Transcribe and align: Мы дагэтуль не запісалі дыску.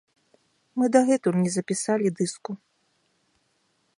Мы 0.79 0.85
дагэтуль 0.95 1.37
не 1.43 1.51
запісалі 1.57 2.07
дыску. 2.21 2.51